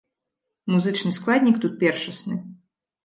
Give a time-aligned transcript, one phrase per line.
[0.75, 2.41] Музычны складнік тут першасны.